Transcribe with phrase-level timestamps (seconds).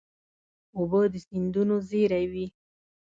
[0.77, 2.45] اوبه د سیندونو زېری وي.